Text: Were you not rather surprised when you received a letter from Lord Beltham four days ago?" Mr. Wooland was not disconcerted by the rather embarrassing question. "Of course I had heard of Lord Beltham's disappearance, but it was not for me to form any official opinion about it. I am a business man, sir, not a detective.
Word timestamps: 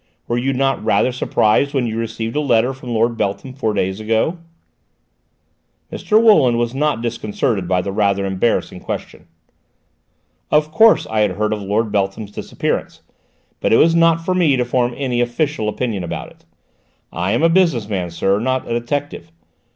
Were 0.27 0.35
you 0.39 0.51
not 0.51 0.83
rather 0.83 1.11
surprised 1.11 1.75
when 1.75 1.85
you 1.85 1.95
received 1.95 2.35
a 2.35 2.41
letter 2.41 2.73
from 2.73 2.89
Lord 2.89 3.17
Beltham 3.17 3.53
four 3.53 3.71
days 3.75 3.99
ago?" 3.99 4.39
Mr. 5.91 6.19
Wooland 6.19 6.57
was 6.57 6.73
not 6.73 7.03
disconcerted 7.03 7.67
by 7.67 7.83
the 7.83 7.91
rather 7.91 8.25
embarrassing 8.25 8.79
question. 8.79 9.27
"Of 10.49 10.71
course 10.71 11.05
I 11.07 11.19
had 11.19 11.33
heard 11.33 11.53
of 11.53 11.61
Lord 11.61 11.91
Beltham's 11.91 12.31
disappearance, 12.31 13.03
but 13.59 13.71
it 13.71 13.77
was 13.77 13.93
not 13.93 14.25
for 14.25 14.33
me 14.33 14.55
to 14.57 14.65
form 14.65 14.95
any 14.97 15.21
official 15.21 15.69
opinion 15.69 16.03
about 16.03 16.31
it. 16.31 16.45
I 17.13 17.33
am 17.33 17.43
a 17.43 17.47
business 17.47 17.87
man, 17.87 18.09
sir, 18.09 18.39
not 18.39 18.67
a 18.67 18.73
detective. 18.73 19.31